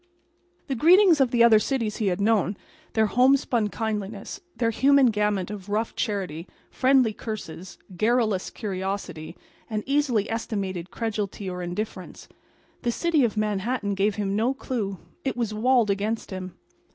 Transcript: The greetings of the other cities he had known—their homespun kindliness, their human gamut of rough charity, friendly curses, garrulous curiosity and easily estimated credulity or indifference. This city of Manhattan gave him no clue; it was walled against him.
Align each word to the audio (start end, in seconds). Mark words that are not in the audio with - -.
The 0.65 0.73
greetings 0.73 1.21
of 1.21 1.29
the 1.29 1.43
other 1.43 1.59
cities 1.59 1.97
he 1.97 2.07
had 2.07 2.19
known—their 2.19 3.05
homespun 3.05 3.67
kindliness, 3.69 4.41
their 4.55 4.71
human 4.71 5.11
gamut 5.11 5.51
of 5.51 5.69
rough 5.69 5.95
charity, 5.95 6.47
friendly 6.71 7.13
curses, 7.13 7.77
garrulous 7.95 8.49
curiosity 8.49 9.37
and 9.69 9.83
easily 9.85 10.27
estimated 10.27 10.89
credulity 10.89 11.47
or 11.47 11.61
indifference. 11.61 12.27
This 12.81 12.95
city 12.95 13.23
of 13.23 13.37
Manhattan 13.37 13.93
gave 13.93 14.15
him 14.15 14.35
no 14.35 14.55
clue; 14.55 14.97
it 15.23 15.37
was 15.37 15.53
walled 15.53 15.91
against 15.91 16.31
him. 16.31 16.55